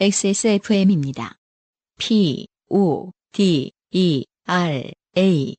[0.00, 1.34] XSFM입니다.
[1.98, 5.56] P, O, D, E, R, A.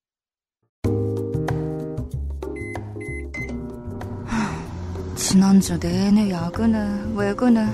[5.18, 7.68] 지난주 내내 야근을, 외근을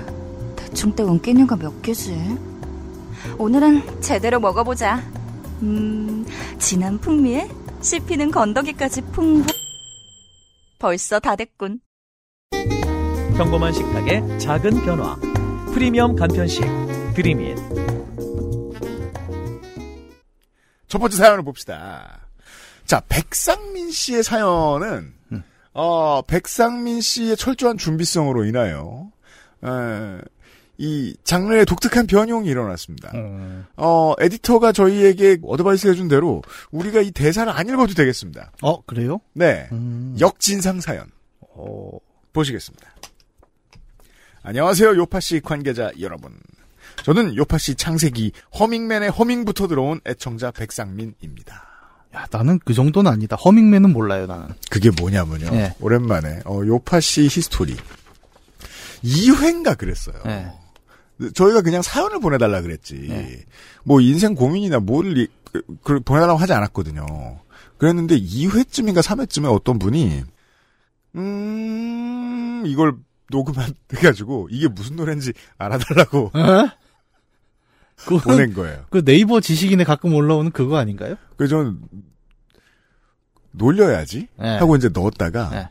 [0.56, 2.16] 대충 때운 끼니가 몇 개지?
[3.38, 4.96] 오늘은 제대로 먹어보자.
[5.62, 6.26] 음,
[6.58, 7.48] 진한 풍미에
[7.80, 9.46] 씹히는 건더기까지 풍부.
[10.80, 11.78] 벌써 다 됐군.
[13.36, 15.16] 평범한 식탁의 작은 변화.
[15.76, 16.64] 프리미엄 간편식.
[17.14, 17.54] 드림인.
[20.88, 22.28] 첫 번째 사연을 봅시다.
[22.86, 25.12] 자, 백상민 씨의 사연은,
[25.74, 29.10] 어, 백상민 씨의 철저한 준비성으로 인하여,
[29.64, 30.18] 에,
[30.78, 33.12] 이 장르의 독특한 변형이 일어났습니다.
[33.76, 36.40] 어, 에디터가 저희에게 advice 해준 대로
[36.70, 38.50] 우리가 이 대사를 안 읽어도 되겠습니다.
[38.62, 39.20] 어, 그래요?
[39.34, 39.68] 네.
[39.72, 40.16] 음.
[40.18, 41.10] 역진상 사연.
[41.42, 41.90] 어,
[42.32, 42.96] 보시겠습니다.
[44.50, 46.30] 안녕하세요, 요파씨 관계자 여러분.
[47.02, 48.30] 저는 요파씨 창세기
[48.60, 51.66] 허밍맨의 허밍부터 들어온 애청자 백상민입니다.
[52.14, 53.34] 야, 나는 그 정도는 아니다.
[53.34, 54.50] 허밍맨은 몰라요, 나는.
[54.70, 55.50] 그게 뭐냐면요.
[55.50, 55.74] 네.
[55.80, 57.74] 오랜만에 어, 요파씨 history
[59.02, 60.14] 2회인가 그랬어요.
[60.24, 60.46] 네.
[61.34, 62.94] 저희가 그냥 사연을 보내달라 그랬지.
[63.08, 63.40] 네.
[63.82, 67.04] 뭐 인생 고민이나 뭘 이- 그, 그 보내달라고 하지 않았거든요.
[67.78, 70.22] 그랬는데 2회쯤인가 3회쯤에 어떤 분이
[71.16, 72.94] 음 이걸
[73.30, 76.68] 녹음해가지고 이게 무슨 노래인지 알아달라고 어?
[77.96, 78.84] 그건 보낸 거예요.
[78.90, 81.16] 그 네이버 지식인에 가끔 올라오는 그거 아닌가요?
[81.36, 81.80] 그래서 저는
[83.52, 84.58] 놀려야지 네.
[84.58, 85.68] 하고 이제 넣었다가 네.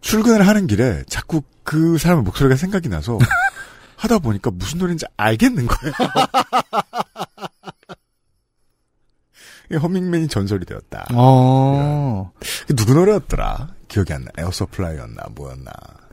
[0.00, 3.18] 출근을 하는 길에 자꾸 그 사람의 목소리가 생각이 나서
[3.96, 5.94] 하다 보니까 무슨 노래인지 알겠는 거예요.
[9.72, 11.06] 이 허밍맨이 전설이 되었다.
[11.14, 12.30] 어.
[12.66, 13.68] 그 누구 노래였더라?
[13.88, 14.30] 기억이 안 나.
[14.36, 15.70] 에어서플라이였나 뭐였나.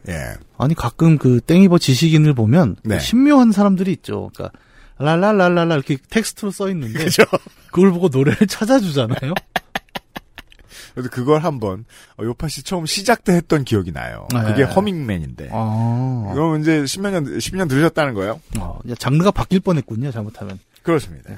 [0.10, 0.34] 예.
[0.58, 2.98] 아니, 가끔 그 땡이버 지식인을 보면 네.
[2.98, 4.32] 그 신묘한 사람들이 있죠.
[4.34, 4.58] 그러니까
[4.98, 7.24] 랄랄랄랄라 이렇게 텍스트로 써 있는데 그죠?
[7.72, 9.34] 그걸 보고 노래를 찾아주잖아요.
[10.94, 11.86] 그래서 그걸 한번
[12.18, 14.28] 어, 요파 씨 처음 시작 때 했던 기억이 나요.
[14.34, 14.44] 네.
[14.44, 15.50] 그게 허밍맨인데.
[15.52, 16.32] 아.
[16.34, 18.42] 그럼 이제 10몇 년, 10년 들으셨다는 거예요?
[18.60, 20.12] 어, 야, 장르가 바뀔 뻔했군요.
[20.12, 20.60] 잘못하면.
[20.84, 21.34] 그렇습니다.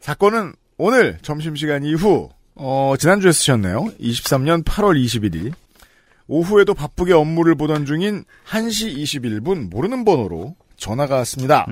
[0.00, 3.92] 사건은 오늘 점심시간 이후, 어, 지난주에 쓰셨네요.
[3.98, 5.52] 23년 8월 21일.
[6.28, 11.66] 오후에도 바쁘게 업무를 보던 중인 1시 21분 모르는 번호로 전화가 왔습니다.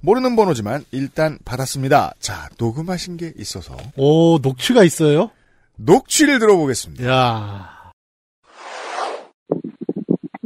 [0.00, 2.12] 모르는 번호지만 일단 받았습니다.
[2.18, 5.30] 자, 녹음하신 게 있어서 오, 녹취가 있어요?
[5.76, 7.04] 녹취를 들어보겠습니다.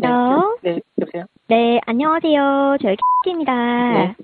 [0.03, 1.25] 야요 네, 여보세요?
[1.49, 2.77] 네, 안녕하세요.
[2.83, 3.53] 저희 K입니다.
[3.53, 4.15] 네.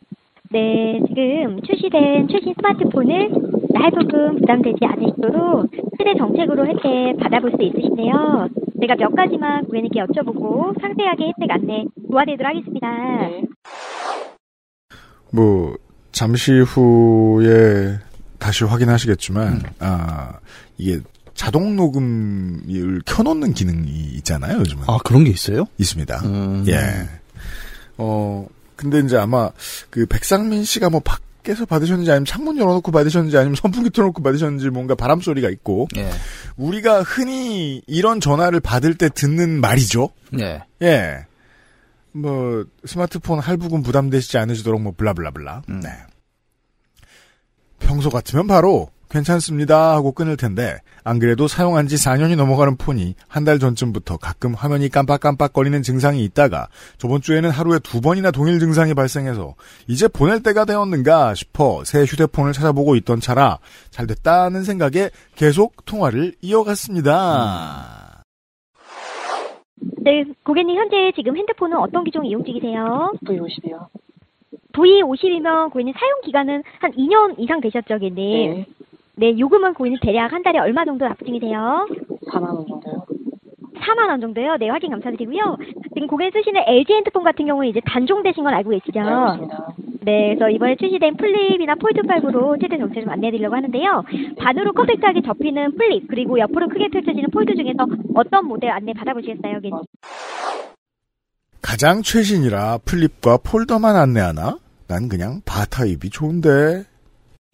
[0.50, 3.30] 네, 지금 출시된 최신 스마트폰을
[3.74, 8.48] 할부금 부담되지 않으시도록 최대 정책으로 혜택 받아볼 수 있으신데요.
[8.80, 12.88] 제가 몇 가지만 고객님께 여쭤보고 상세하게 혜택 안내 도와드리도록 하겠습니다.
[13.28, 13.42] 네.
[15.32, 15.74] 뭐,
[16.12, 17.98] 잠시 후에
[18.38, 20.38] 다시 확인하시겠지만, 아,
[20.78, 21.00] 이게
[21.34, 23.88] 자동 녹음을 켜놓는 기능이
[24.18, 24.84] 있잖아요, 요즘은.
[24.86, 25.64] 아, 그런 게 있어요?
[25.78, 26.18] 있습니다.
[26.26, 26.64] 음.
[26.68, 26.74] 예.
[27.98, 29.50] 어, 근데 이제 아마
[29.90, 34.94] 그 백상민 씨가 뭐 밖에서 받으셨는지 아니면 창문 열어놓고 받으셨는지 아니면 선풍기 틀어놓고 받으셨는지 뭔가
[34.94, 36.10] 바람 소리가 있고 예.
[36.56, 40.10] 우리가 흔히 이런 전화를 받을 때 듣는 말이죠.
[40.40, 40.62] 예.
[40.82, 41.26] 예.
[42.12, 45.62] 뭐 스마트폰 할부금 부담되시지 않으시도록 뭐 블라블라블라.
[45.68, 45.80] 음.
[45.80, 45.90] 네.
[47.80, 48.88] 평소 같으면 바로
[49.18, 54.54] 괜찮습니다 하고 끊을 텐데 안 그래도 사용한 지 4년이 넘어가는 폰이 한 달 전쯤부터 가끔
[54.54, 59.54] 화면이 깜빡깜빡거리는 증상이 있다가 저번 주에는 하루에 두 번이나 동일 증상이 발생해서
[59.86, 63.58] 이제 보낼 때가 되었는가 싶어 새 휴대폰을 찾아보고 있던 차라
[63.90, 68.22] 잘 됐다는 생각에 계속 통화를 이어갔습니다.
[69.98, 73.12] 네, 고객님 현재 지금 핸드폰은 어떤 기종 이용 중이세요?
[73.26, 73.86] V50이요.
[74.72, 78.14] V50이면 고객님 사용 기간은 한 2년 이상 되셨죠, 고객님?
[78.54, 78.66] 네.
[79.16, 81.86] 네, 요금은 고객님 대략 한 달에 얼마 정도 납부 중이세요?
[82.32, 83.04] 4만 원 정도요.
[83.80, 84.56] 4만 원 정도요.
[84.58, 85.56] 네, 확인 감사드리고요.
[85.94, 89.00] 지금 고객 쓰시는 LG 핸드폰 같은 경우는 이제 단종되신 건 알고 계시죠?
[89.00, 89.74] 네, 알고 있습니다.
[90.04, 94.02] 네, 그래서 이번에 출시된 플립이나 폴드5로 최대 정책을 좀 안내해드리려고 하는데요.
[94.38, 99.54] 반으로 compact하게 접히는 플립, 그리고 옆으로 크게 펼쳐지는 폴드 중에서 어떤 모델 안내 받아보시겠어요?
[99.54, 99.78] 고객님?
[101.62, 104.58] 가장 최신이라 플립과 폴더만 안내하나?
[104.88, 106.84] 난 그냥 바 타입이 좋은데.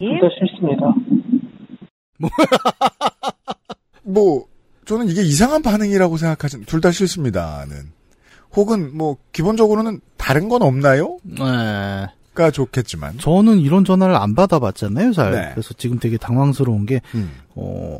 [0.00, 0.94] 둘다 싫습니다.
[4.02, 4.46] 뭐
[4.86, 7.92] 저는 이게 이상한 반응이라고 생각하진 둘 다 싫습니다는.
[8.56, 11.18] 혹은 뭐 기본적으로는 다른 건 없나요?
[11.22, 12.06] 네.
[12.34, 13.18] 가 좋겠지만.
[13.18, 15.32] 저는 이런 전화를 안 받아봤잖아요, 잘.
[15.32, 15.50] 네.
[15.52, 17.32] 그래서 지금 되게 당황스러운 게, 음.
[17.54, 17.98] 어,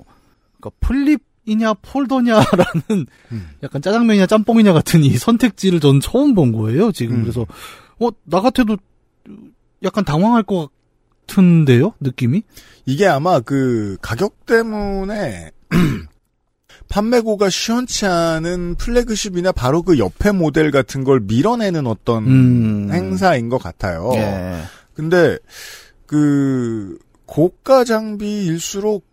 [0.61, 3.51] 그러니까 플립이냐 폴더냐라는 음.
[3.63, 7.17] 약간 짜장면이냐 짬뽕이냐 같은 이 선택지를 저는 처음 본 거예요, 지금.
[7.17, 7.23] 음.
[7.23, 7.45] 그래서,
[8.01, 8.77] 어, 나 같아도
[9.85, 10.71] 약간 당황할 것
[11.31, 11.94] 같은데요?
[12.00, 12.43] 느낌이?
[12.87, 15.53] 이게 아마 그 가격 때문에
[16.88, 22.91] 판매고가 시원치 않은 플래그십이나 바로 그 옆에 모델 같은 걸 밀어내는 어떤 음.
[22.93, 24.11] 행사인 것 같아요.
[24.17, 24.61] 예.
[24.94, 25.38] 근데
[26.06, 29.09] 그 고가 장비일수록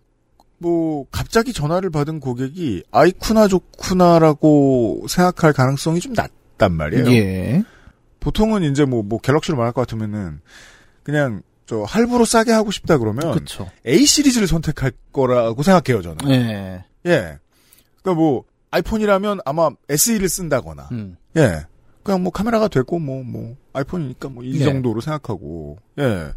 [0.57, 7.11] 뭐 갑자기 전화를 받은 고객이 아이쿠나 좋구나라고 생각할 가능성이 좀 낮단 말이에요.
[7.11, 7.63] 예.
[8.19, 10.39] 보통은 이제 뭐, 뭐 갤럭시로 말할 것 같으면은
[11.03, 13.69] 그냥 저 할부로 싸게 하고 싶다 그러면 그쵸.
[13.85, 16.29] A 시리즈를 선택할 거라고 생각해요 저는.
[16.31, 16.85] 예.
[17.05, 17.37] 예.
[18.01, 21.17] 그러니까 뭐 아이폰이라면 아마 SE를 쓴다거나 음.
[21.35, 21.65] 예.
[22.03, 24.63] 그냥 뭐 카메라가 되고 뭐뭐 아이폰이니까 뭐이 네.
[24.63, 26.31] 정도로 생각하고 예.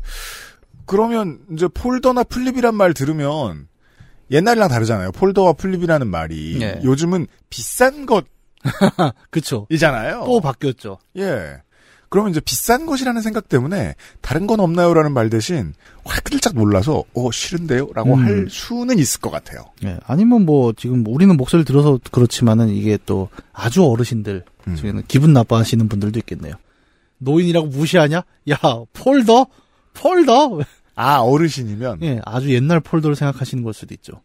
[0.84, 3.68] 그러면 이제 폴더나 플립이란 말 들으면
[4.32, 5.12] 옛날이랑 다르잖아요.
[5.12, 6.80] 폴더와 플립이라는 말이 네.
[6.82, 8.04] 요즘은 비싼
[9.30, 9.66] 그쵸.
[9.66, 10.24] 것이잖아요.
[10.26, 10.98] 또 바뀌었죠.
[11.18, 11.58] 예.
[12.10, 15.72] 그러면 이제 비싼 것이라는 생각 때문에 다른 건 없나요라는 말 대신
[16.04, 18.24] 화들짝 놀라서 어 싫은데요라고 음.
[18.24, 19.66] 할 수는 있을 것 같아요.
[19.84, 19.96] 예.
[20.04, 24.74] 아니면 뭐 지금 우리는 목소리를 들어서 그렇지만은 이게 또 아주 어르신들 음.
[24.74, 26.54] 중에는 기분 나빠하시는 분들도 있겠네요.
[27.18, 28.24] 노인이라고 무시하냐?
[28.50, 28.56] 야
[28.92, 29.46] 폴더?
[29.94, 30.60] 폴더?
[30.96, 34.20] 아 어르신이면 예, 아주 옛날 폴더를 생각하시는 걸 수도 있죠.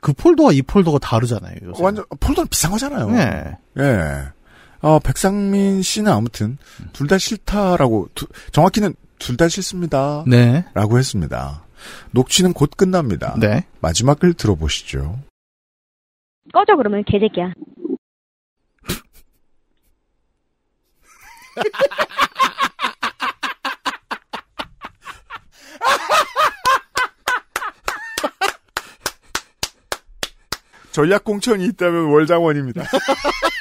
[0.00, 1.56] 그 폴더와 이 폴더가 다르잖아요.
[1.64, 1.82] 요새.
[1.82, 3.10] 완전 폴더는 비싼 거잖아요.
[3.12, 3.56] 예.
[3.78, 4.37] 예.
[4.80, 6.58] 어, 백상민 씨는 아무튼
[6.92, 10.24] 둘 다 싫다라고 두- 정확히는 둘 다 싫습니다.
[10.26, 10.64] 네.
[10.74, 11.64] 라고 했습니다.
[12.12, 13.34] 녹취는 곧 끝납니다.
[13.38, 13.66] 네.
[13.80, 15.18] 마지막을 들어보시죠.
[16.52, 17.52] 꺼져 그러면 개새끼야.
[30.90, 32.82] 전략 공천이 있다면 월장원입니다.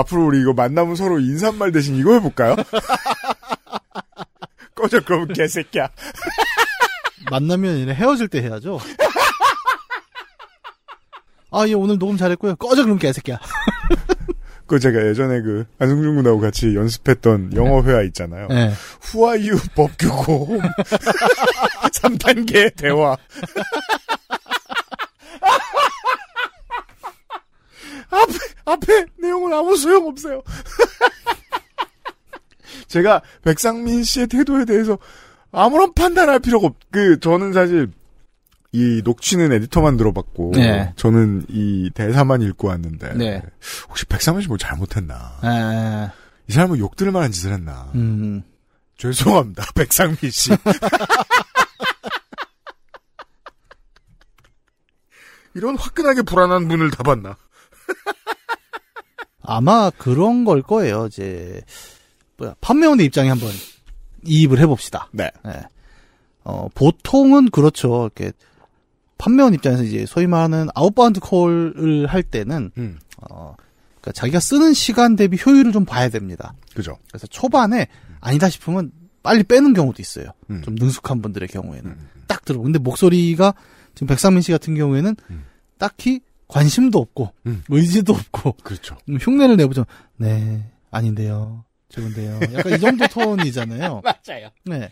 [0.00, 2.56] 앞으로 우리 이거 만나면 서로 인사말 대신 이거 해볼까요?
[4.74, 5.88] 꺼져 그러면 개새끼야.
[7.30, 8.78] 만나면 이제 헤어질 때 해야죠.
[11.52, 12.54] 아, 예, 오늘 녹음 잘했고요.
[12.56, 13.38] 꺼져, 그럼 개새끼야.
[14.66, 18.46] 그 제가 예전에 그 안승준 군하고 같이 연습했던 영어 회화 있잖아요.
[18.52, 18.72] 예.
[19.02, 20.60] 후아유 법규고
[21.92, 23.16] 3단계 대화.
[28.10, 28.32] 앞에
[28.64, 30.42] 앞에 내용은 아무 소용 없어요.
[32.88, 34.98] 제가 백상민 씨의 태도에 대해서
[35.52, 36.76] 아무런 판단할 필요가 없.
[36.90, 37.90] 그 저는 사실
[38.72, 40.92] 이 녹취는 에디터만 들어봤고 네.
[40.96, 43.42] 저는 이 대사만 읽고 왔는데 네.
[43.88, 45.38] 혹시 백상민 씨 뭐 잘못했나?
[45.44, 46.10] 예.
[46.48, 47.90] 이 사람은 욕들 만한 짓을 했나?
[47.94, 48.42] 음.
[48.96, 50.50] 죄송합니다, 백상민 씨.
[55.54, 57.36] 이런 화끈하게 불안한 분을 다 봤나?
[59.42, 61.06] 아마 그런 걸 거예요.
[61.06, 61.60] 이제
[62.36, 63.50] 뭐야 판매원의 입장에 한번
[64.24, 65.08] 이입을 해봅시다.
[65.12, 65.30] 네.
[65.46, 65.62] 예.
[66.44, 68.04] 어 보통은 그렇죠.
[68.04, 68.32] 이렇게
[69.18, 73.54] 판매원 입장에서 이제 소위 말하는 outbound call을 할 때는 음, 어
[74.00, 76.54] 그러니까 자기가 쓰는 시간 대비 효율을 좀 봐야 됩니다.
[76.74, 76.96] 그죠.
[77.08, 77.88] 그래서 초반에
[78.20, 80.30] 아니다 싶으면 빨리 빼는 경우도 있어요.
[80.48, 80.62] 음.
[80.62, 82.60] 좀 능숙한 분들의 경우에는 딱 들어.
[82.60, 83.54] 근데 목소리가
[83.94, 85.44] 지금 백상민 씨 같은 경우에는 음.
[85.78, 87.62] 딱히 관심도 없고 음.
[87.68, 88.96] 의지도 없고 그렇죠.
[89.08, 89.86] 음, 흉내를 내보죠.
[90.16, 91.64] 네, 아닌데요.
[91.88, 92.40] 좋은데요.
[92.54, 94.02] 약간 이 정도 톤이잖아요.
[94.04, 94.50] 맞아요.
[94.64, 94.90] 네.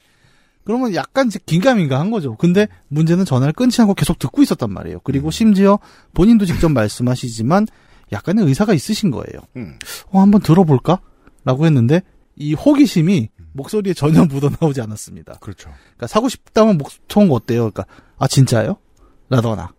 [0.65, 2.37] 그러면 약간 이제 긴가민가 한 거죠.
[2.37, 5.01] 근데 문제는 전화를 끊지 않고 계속 듣고 있었단 말이에요.
[5.01, 5.79] 그리고 심지어
[6.13, 7.67] 본인도 직접 말씀하시지만
[8.13, 9.41] 약간의 의사가 있으신 거예요.
[9.57, 9.79] 음,
[10.11, 11.01] 어, 한번 들어볼까?
[11.45, 12.03] 라고 했는데
[12.37, 15.39] 이 호기심이 목소리에 전혀 묻어나오지 않았습니다.
[15.41, 15.71] 그렇죠.
[15.71, 17.71] 그러니까 사고 싶다면 목통 어때요?
[17.71, 17.87] 그러니까
[18.19, 18.77] 아 진짜요?
[19.31, 19.78] 라거나 어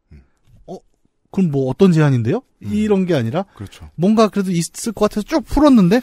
[1.31, 2.41] 그럼 뭐 어떤 제안인데요?
[2.61, 3.89] 이런 게 아니라 그렇죠.
[3.95, 6.01] 뭔가 그래도 있을 것 같아서 쭉 풀었는데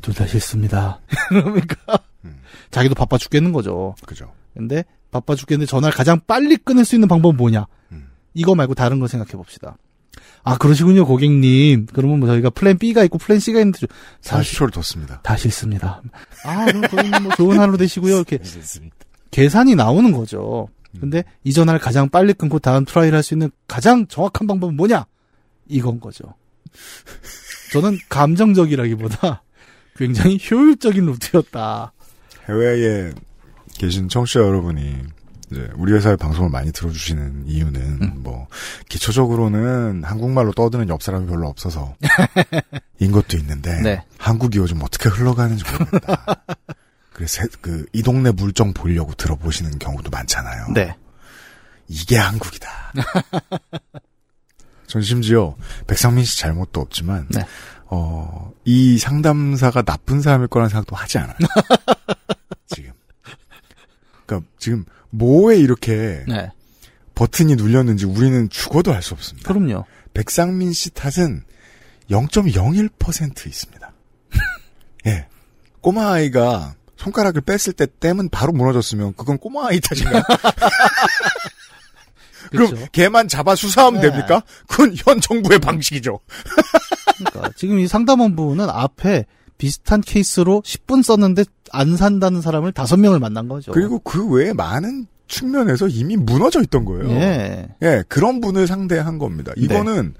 [0.00, 1.00] 둘 다 싫습니다.
[1.30, 2.40] 그러니까 음.
[2.70, 3.94] 자기도 바빠 죽겠는 거죠.
[4.06, 4.32] 그죠.
[4.54, 7.66] 근데 바빠 죽겠는데 전화를 가장 빨리 끊을 수 있는 방법은 뭐냐?
[7.92, 8.08] 음.
[8.34, 9.76] 이거 말고 다른 거 생각해 봅시다.
[10.44, 11.86] 아 그러시군요 고객님.
[11.92, 13.86] 그러면 뭐 저희가 plan B가 있고 plan C가 있는데
[14.20, 15.20] 사실 40초를 뒀습니다.
[15.22, 16.02] 다 싫습니다.
[16.44, 18.16] 아 그럼 고객님 뭐 좋은 하루 되시고요.
[18.16, 18.38] 이렇게.
[19.30, 20.68] 계산이 나오는 거죠.
[21.00, 25.06] 근데 이 전화를 가장 빨리 끊고 다음 try를 할 수 있는 가장 정확한 방법은 뭐냐?
[25.68, 26.34] 이건 거죠.
[27.72, 29.42] 저는 감정적이라기보다
[29.96, 31.92] 굉장히 효율적인 루트였다.
[32.48, 33.12] 해외에
[33.78, 34.96] 계신 청취자 여러분이
[35.50, 38.12] 이제 우리 회사의 방송을 많이 들어주시는 이유는 음.
[38.22, 38.48] 뭐
[38.88, 41.94] 기초적으로는 한국말로 떠드는 옆 사람이 별로 없어서
[42.98, 44.02] 인 것도 있는데 네.
[44.18, 46.24] 한국이 요즘 어떻게 흘러가는지 모르겠다.
[47.22, 50.72] 그래서 그이 동네 물정 보려고 들어보시는 경우도 많잖아요.
[50.74, 50.96] 네.
[51.86, 52.92] 이게 한국이다.
[54.88, 55.54] 전 심지어
[55.86, 57.46] 백상민 씨 잘못도 없지만 네.
[57.86, 61.36] 어, 이 상담사가 나쁜 사람일 거라는 생각도 하지 않아요.
[62.66, 62.90] 지금.
[64.26, 66.50] 그러니까 지금 뭐에 이렇게 네.
[67.14, 69.52] 버튼이 눌렸는지 우리는 죽어도 알 수 없습니다.
[69.52, 69.84] 그럼요.
[70.12, 71.44] 백상민 씨 탓은
[72.10, 73.92] 0.01% 있습니다.
[75.06, 75.28] 예.
[75.80, 80.22] 꼬마 아이가 손가락을 뺐을 때 땜은 바로 무너졌으면 그건 꼬마 아이 탓인가?
[82.50, 82.86] 그럼 그렇죠.
[82.92, 84.10] 걔만 잡아 수사하면 네.
[84.10, 84.42] 됩니까?
[84.68, 86.18] 그건 현 정부의 방식이죠.
[87.18, 89.26] 그러니까 지금 이 상담원부는 앞에
[89.58, 93.72] 비슷한 케이스로 10분 썼는데 안 산다는 사람을 5명을 만난 거죠.
[93.72, 97.08] 그리고 그 외에 많은 측면에서 이미 무너져 있던 거예요.
[97.10, 97.68] 예.
[97.80, 99.52] 예, 그런 분을 상대한 겁니다.
[99.56, 100.14] 이거는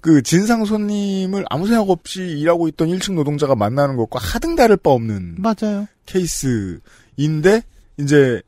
[0.00, 4.90] 그 진상 손님을 아무 생각 없이 일하고 있던 1층 노동자가 만나는 것과 하등 다를 바
[4.90, 5.86] 없는 맞아요.
[6.08, 7.62] 케이스인데
[7.98, 8.42] 이제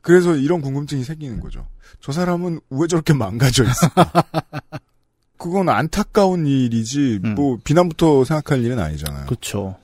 [0.00, 1.66] 그래서 이런 궁금증이 생기는 거죠.
[2.00, 4.10] 저 사람은 왜 저렇게 망가져 있을까?
[5.36, 7.34] 그건 안타까운 일이지 음.
[7.34, 9.26] 뭐 비난부터 생각할 일은 아니잖아요.
[9.26, 9.76] 그렇죠.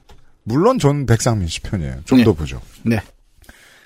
[0.43, 2.01] 물론 전 백상민 씨 편이에요.
[2.05, 2.25] 좀 네.
[2.25, 2.61] 더 보죠.
[2.83, 3.01] 네.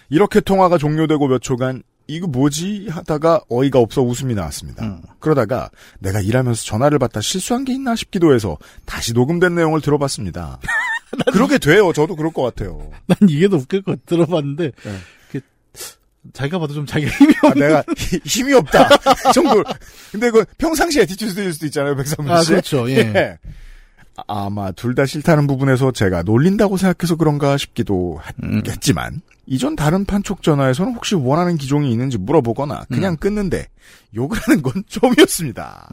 [0.08, 4.84] 이렇게 통화가 종료되고 몇 초간 이거 뭐지 하다가 어이가 없어 웃음이 나왔습니다.
[4.84, 5.02] 음.
[5.18, 8.56] 그러다가 내가 일하면서 전화를 받다 실수한 게 있나 싶기도 해서
[8.86, 10.58] 다시 녹음된 내용을 들어봤습니다.
[11.32, 11.92] 그렇게 돼요.
[11.92, 12.90] 저도 그럴 것 같아요.
[13.06, 14.04] 난 이게 더 웃길 것.
[14.06, 14.96] 들어봤는데 네.
[15.30, 15.40] 그,
[16.32, 18.88] 자기가 봐도 좀 자기가 힘이 아, 내가 히- 힘이 없다
[19.32, 19.62] 정도.
[20.12, 22.50] 근데 그 평상시 attitude일 수도 있잖아요, 백상민 아, 씨.
[22.50, 22.90] 그렇죠.
[22.90, 23.38] 예.
[24.16, 28.62] 아, 아마 둘 다 싫다는 부분에서 제가 놀린다고 생각해서 그런가 싶기도 음.
[28.66, 33.16] 했지만 이전 다른 판촉 전화에서는 혹시 원하는 기종이 있는지 물어보거나 그냥 음.
[33.16, 33.68] 끊는데
[34.14, 35.88] 욕을 하는 건 좀이었습니다.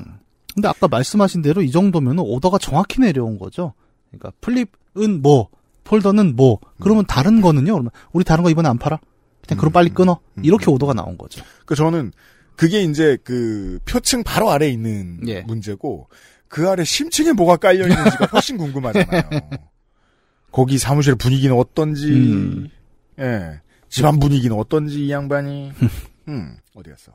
[0.55, 3.73] 근데 아까 말씀하신 대로 이 정도면 오더가 정확히 내려온 거죠.
[4.09, 4.67] 그러니까 플립은
[5.21, 5.49] 뭐,
[5.83, 7.73] 폴더는 뭐, 그러면 다른 거는요?
[7.73, 8.99] 그러면 우리 다른 거 이번에 안 팔아?
[9.47, 10.19] 그냥 그럼 음, 빨리 끊어.
[10.37, 10.73] 음, 이렇게 음.
[10.73, 11.43] 오더가 나온 거죠.
[11.65, 12.11] 그 저는
[12.55, 15.41] 그게 이제 그 표층 바로 아래에 있는 예.
[15.41, 16.07] 문제고
[16.47, 19.21] 그 아래 심층에 뭐가 깔려 있는지가 훨씬 궁금하잖아요.
[20.51, 22.69] 거기 사무실 분위기는 어떤지, 음.
[23.19, 23.59] 예,
[23.89, 25.71] 집안 분위기는 어떤지 이 양반이,
[26.29, 27.11] 음, 어디 갔어?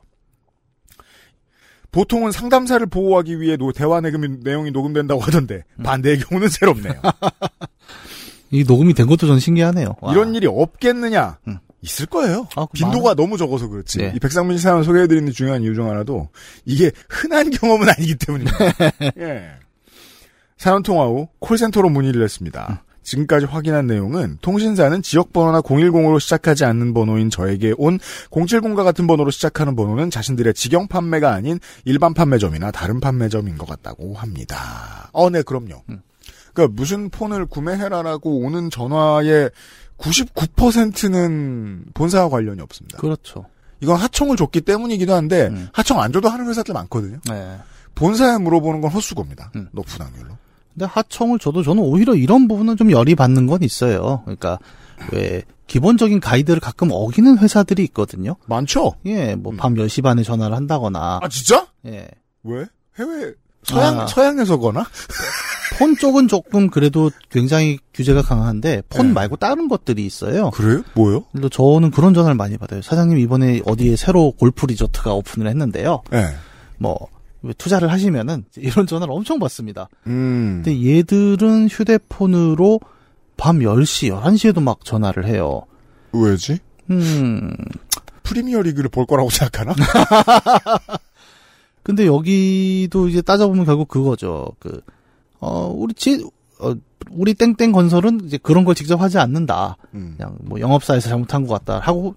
[1.91, 5.83] 보통은 상담사를 보호하기 위해 노- 대화 내금 내용이 녹음된다고 하던데 음.
[5.83, 6.93] 반대의 경우는 새롭네요.
[8.51, 9.95] 이 녹음이 된 것도 전 신기하네요.
[10.01, 10.11] 와.
[10.13, 11.39] 이런 일이 없겠느냐?
[11.47, 11.57] 음.
[11.81, 12.47] 있을 거예요.
[12.55, 13.97] 아, 그 빈도가 너무 적어서 그렇지.
[13.97, 14.13] 네.
[14.15, 16.29] 이 백상민 씨 사연 소개해드리는 중요한 이유 중 하나도
[16.65, 18.57] 이게 흔한 경험은 아니기 때문입니다.
[19.17, 19.49] 예.
[20.57, 22.83] 사연 통화 후 콜센터로 문의를 했습니다.
[23.03, 27.97] 지금까지 확인한 내용은 통신사는 지역번호나 010으로 시작하지 않는 번호인 저에게 온
[28.29, 34.13] 070과 같은 번호로 시작하는 번호는 자신들의 직영 판매가 아닌 일반 판매점이나 다른 판매점인 것 같다고
[34.13, 35.09] 합니다.
[35.13, 35.81] 어, 네, 그럼요.
[35.89, 36.03] 음.
[36.53, 39.49] 그러니까 무슨 폰을 구매해라라고 오는 전화의
[39.97, 42.97] 99%는 본사와 관련이 없습니다.
[42.97, 43.45] 그렇죠.
[43.81, 45.69] 이건 하청을 줬기 때문이기도 한데 음.
[45.73, 47.19] 하청 안 줘도 하는 회사들 많거든요.
[47.29, 47.57] 네.
[47.95, 49.51] 본사에 물어보는 건 헛수고입니다.
[49.55, 49.67] 음.
[49.71, 50.37] 높은 확률로.
[50.73, 54.21] 근데 하청을 줘도 저는 오히려 이런 부분은 좀 열이 받는 건 있어요.
[54.23, 54.57] 그러니까
[55.11, 58.35] 왜 기본적인 가이드를 가끔 어기는 회사들이 있거든요.
[58.45, 58.93] 많죠?
[59.05, 61.67] 예, 뭐밤 10시 반에 전화를 한다거나 아 진짜?
[61.85, 62.07] 예.
[62.43, 62.65] 왜?
[62.99, 64.07] 해외 서양 아.
[64.07, 64.85] 서양에서거나?
[65.81, 69.13] 폰 쪽은 조금 그래도 굉장히 규제가 강한데 폰 네.
[69.13, 70.51] 말고 다른 것들이 있어요.
[70.51, 70.83] 그래요?
[70.93, 71.25] 뭐요?
[71.31, 72.83] 그래서 저는 그런 전화를 많이 받아요.
[72.83, 76.03] 사장님 이번에 어디에 새로 골프 리조트가 오픈을 했는데요.
[76.11, 76.35] 네.
[76.77, 77.07] 뭐
[77.57, 79.89] 투자를 하시면은 이런 전화를 엄청 받습니다.
[80.05, 80.61] 음.
[80.63, 82.79] 근데 얘들은 휴대폰으로
[83.35, 85.63] 밤 10시, 11시에도 막 전화를 해요.
[86.13, 86.59] 왜지?
[86.91, 87.51] 음.
[88.21, 89.73] 프리미어 리그를 볼 거라고 생각하나?
[91.81, 94.51] 근데 여기도 이제 따져보면 결국 그거죠.
[94.59, 94.81] 그,
[95.41, 96.23] 어, 우리 지,
[96.59, 96.73] 어,
[97.09, 99.75] 우리 땡땡 건설은 이제 그런 걸 직접 하지 않는다.
[99.95, 100.13] 음.
[100.17, 101.79] 그냥 뭐 영업사에서 잘못한 것 같다.
[101.79, 102.15] 하고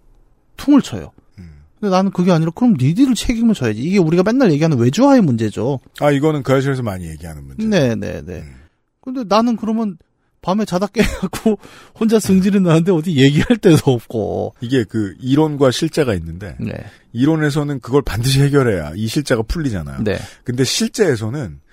[0.57, 1.11] 퉁을 쳐요.
[1.39, 1.63] 음.
[1.81, 3.81] 근데 나는 그게 아니라 그럼 니들을 책임을 져야지.
[3.83, 5.81] 이게 우리가 맨날 얘기하는 외주화의 문제죠.
[6.01, 7.67] 아 이거는 그 아실에서 많이 얘기하는 문제.
[7.67, 8.33] 네네네.
[8.41, 8.55] 음.
[9.01, 9.97] 근데 나는 그러면
[10.43, 11.59] 밤에 자다 깨갖고
[11.99, 14.55] 혼자 승질이 나는데 어디 얘기할 데도 없고.
[14.61, 16.73] 이게 그 이론과 실제가 있는데 네.
[17.13, 20.03] 이론에서는 그걸 반드시 해결해야 이 실제가 풀리잖아요.
[20.05, 20.19] 네.
[20.45, 21.64] 근데 실제에서는 어,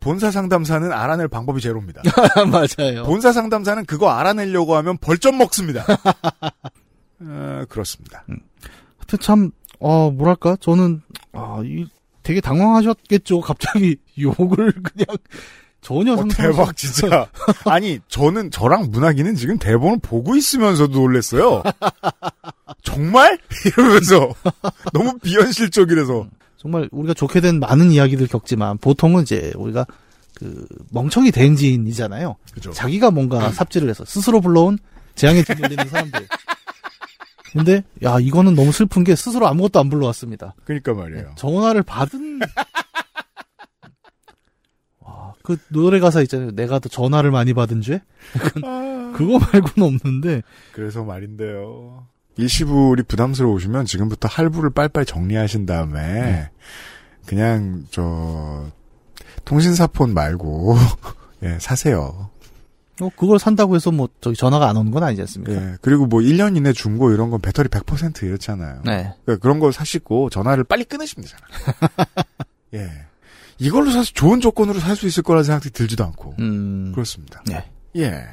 [0.00, 2.02] 본사 상담사는 알아낼 방법이 제로입니다.
[2.50, 3.04] 맞아요.
[3.04, 5.84] 본사 상담사는 그거 알아내려고 하면 벌점 먹습니다.
[7.20, 8.24] 어, 그렇습니다.
[8.98, 11.86] 하여튼 참, 어, 뭐랄까, 저는, 아, 이,
[12.22, 13.40] 되게 당황하셨겠죠.
[13.40, 15.06] 갑자기 욕을 그냥
[15.80, 17.26] 전혀 어, 대박 진짜.
[17.64, 21.64] 아니 저는 저랑 문학이는 지금 대본을 보고 있으면서도 놀랬어요.
[22.84, 24.32] 정말 이러면서
[24.92, 26.28] 너무 비현실적이라서.
[26.62, 29.84] 정말 우리가 좋게 된 많은 이야기들 겪지만 보통은 이제 우리가
[30.38, 32.36] 그 멍청이 대행진이잖아요.
[32.54, 32.70] 그죠.
[32.70, 34.78] 자기가 뭔가 삽질을 해서 스스로 불러온
[35.16, 36.28] 재앙의 뒷 돌리는 사람들.
[37.50, 40.54] 근데 야 이거는 너무 슬픈 게 스스로 아무것도 안 불러왔습니다.
[40.64, 41.32] 그러니까 말이에요.
[41.34, 42.38] 전화를 받은
[45.00, 46.52] 와, 그 노래 가사 있잖아요.
[46.52, 48.02] 내가 더 전화를 많이 받은 죄?
[49.14, 52.06] 그거 말고는 없는데 그래서 말인데요.
[52.36, 56.50] 일시불이 부담스러우시면 지금부터 할부를 빨빨 정리하신 다음에 네.
[57.26, 58.66] 그냥 저
[59.44, 60.76] 통신사 폰 말고
[61.44, 62.30] 예, 사세요.
[63.00, 65.54] 어, 그걸 산다고 해서 뭐 저기 전화가 안 오는 건 아니지 않습니까?
[65.54, 65.76] 예.
[65.80, 68.82] 그리고 뭐 1년 이내 중고 이런 건 배터리 100% 이렇잖아요.
[68.84, 69.12] 네.
[69.24, 72.06] 그러니까 그런 걸 사시고 전화를 빨리 끊으시면 되잖아요.
[72.74, 72.90] 예.
[73.58, 76.34] 이걸로 사실 좋은 조건으로 살 수 있을 거라 생각이 들지도 않고.
[76.38, 76.92] 음.
[76.94, 77.42] 그렇습니다.
[77.46, 77.64] 네.
[77.96, 78.24] 예.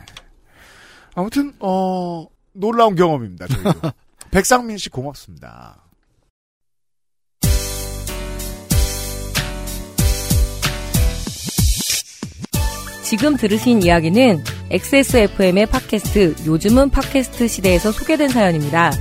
[1.15, 3.47] 아무튼 어 놀라운 경험입니다.
[3.47, 3.91] 저희도.
[4.31, 5.83] 백상민 씨 고맙습니다.
[13.03, 18.91] 지금 들으신 이야기는 XSFM의 팟캐스트 요즘은 팟캐스트 시대에서 소개된 사연입니다.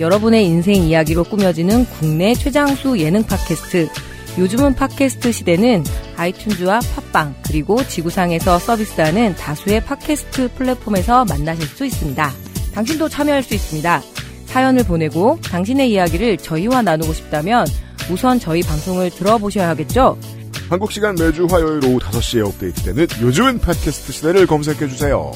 [0.00, 3.88] 여러분의 인생 이야기로 꾸며지는 국내 최장수 예능 팟캐스트
[4.36, 5.82] 요즘은 팟캐스트 시대는
[6.16, 12.43] 아이튠즈와 팟빵 그리고 지구상에서 서비스하는 다수의 팟캐스트 플랫폼에서 만나실 수 있습니다.
[12.74, 14.02] 당신도 참여할 수 있습니다.
[14.46, 17.66] 사연을 보내고 당신의 이야기를 저희와 나누고 싶다면
[18.10, 20.18] 우선 저희 방송을 들어보셔야 하겠죠?
[20.68, 25.32] 한국 시간 매주 화요일 오후 5시에 업데이트되는 요즘은 팟캐스트 시대를 검색해 주세요.